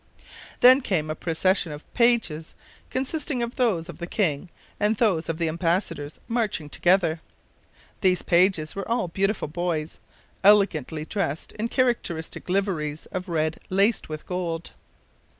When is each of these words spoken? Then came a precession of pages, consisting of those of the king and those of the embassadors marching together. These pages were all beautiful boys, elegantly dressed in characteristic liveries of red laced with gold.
Then 0.61 0.81
came 0.81 1.11
a 1.11 1.15
precession 1.15 1.71
of 1.71 1.93
pages, 1.93 2.55
consisting 2.89 3.43
of 3.43 3.55
those 3.55 3.87
of 3.87 3.99
the 3.99 4.07
king 4.07 4.49
and 4.79 4.95
those 4.97 5.29
of 5.29 5.37
the 5.37 5.47
embassadors 5.47 6.19
marching 6.27 6.69
together. 6.71 7.21
These 7.99 8.23
pages 8.23 8.75
were 8.75 8.89
all 8.89 9.09
beautiful 9.09 9.47
boys, 9.47 9.99
elegantly 10.43 11.05
dressed 11.05 11.51
in 11.51 11.67
characteristic 11.67 12.49
liveries 12.49 13.05
of 13.11 13.29
red 13.29 13.57
laced 13.69 14.09
with 14.09 14.25
gold. 14.25 14.71